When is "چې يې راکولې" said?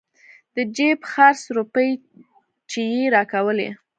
2.69-3.69